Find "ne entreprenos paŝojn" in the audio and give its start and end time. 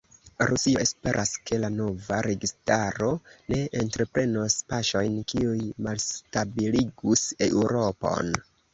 3.53-5.23